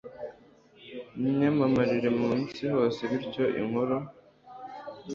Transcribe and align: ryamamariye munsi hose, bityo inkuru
ryamamariye 1.31 2.09
munsi 2.19 2.61
hose, 2.73 2.99
bityo 3.11 3.45
inkuru 3.61 3.95